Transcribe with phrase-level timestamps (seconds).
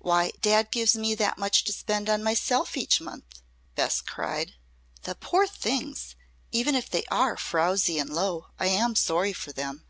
[0.00, 3.40] Why, dad gives me that much to spend on myself each month,"
[3.76, 4.54] Bess cried.
[5.04, 6.16] "The poor things!
[6.50, 9.84] Even if they are frowsy and low, I am sorry for them.